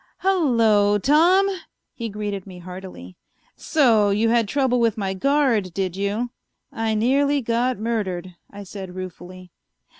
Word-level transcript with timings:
"Hello, 0.21 0.97
Tom," 0.97 1.47
he 1.93 2.09
greeted 2.09 2.47
me 2.47 2.57
heartily. 2.57 3.17
"So 3.55 4.09
you 4.09 4.29
had 4.29 4.47
trouble 4.47 4.79
with 4.79 4.97
my 4.97 5.13
guard, 5.13 5.75
did 5.75 5.95
you?" 5.95 6.31
"I 6.71 6.95
nearly 6.95 7.39
got 7.43 7.77
murdered," 7.77 8.33
I 8.49 8.63
said 8.63 8.95
ruefully. 8.95 9.51